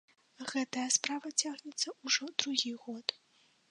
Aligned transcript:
Гэтая 0.51 0.85
справа 0.95 1.33
цягнецца 1.43 1.97
ўжо 2.03 2.23
другі 2.43 2.77
год. 2.85 3.07